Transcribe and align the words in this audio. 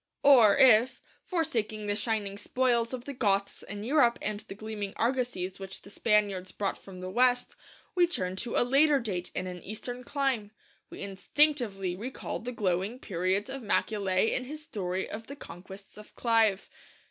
Or 0.23 0.57
if, 0.57 0.99
forsaking 1.25 1.85
the 1.85 1.95
shining 1.95 2.35
spoils 2.39 2.91
of 2.91 3.05
the 3.05 3.13
Goths 3.13 3.61
in 3.61 3.83
Europe 3.83 4.17
and 4.19 4.39
the 4.39 4.55
gleaming 4.55 4.93
argosies 4.95 5.59
which 5.59 5.83
the 5.83 5.91
Spaniards 5.91 6.51
brought 6.51 6.79
from 6.79 7.01
the 7.01 7.09
West, 7.11 7.55
we 7.93 8.07
turn 8.07 8.35
to 8.37 8.55
a 8.57 8.65
later 8.65 8.99
date 8.99 9.29
and 9.35 9.47
an 9.47 9.61
Eastern 9.61 10.03
clime, 10.03 10.49
we 10.89 11.01
instinctively 11.01 11.95
recall 11.95 12.39
the 12.39 12.51
glowing 12.51 12.97
periods 12.97 13.47
of 13.47 13.61
Macaulay 13.61 14.33
in 14.33 14.45
his 14.45 14.63
story 14.63 15.07
of 15.07 15.27
the 15.27 15.35
conquests 15.35 15.99
of 15.99 16.15
Clive. 16.15 16.67